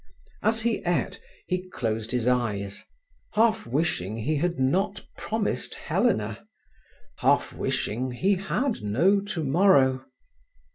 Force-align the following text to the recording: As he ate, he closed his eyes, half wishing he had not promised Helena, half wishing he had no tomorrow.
As 0.41 0.63
he 0.63 0.77
ate, 0.83 1.21
he 1.45 1.69
closed 1.69 2.09
his 2.11 2.27
eyes, 2.27 2.85
half 3.33 3.67
wishing 3.67 4.17
he 4.17 4.37
had 4.37 4.59
not 4.59 5.05
promised 5.15 5.75
Helena, 5.75 6.43
half 7.17 7.53
wishing 7.53 8.09
he 8.09 8.33
had 8.33 8.81
no 8.81 9.19
tomorrow. 9.19 10.03